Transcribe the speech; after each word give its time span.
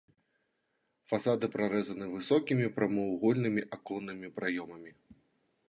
Фасады 1.11 1.49
прарэзаны 1.55 2.05
высокімі 2.15 2.71
прамавугольнымі 2.79 3.61
аконнымі 3.77 4.27
праёмамі. 4.39 4.91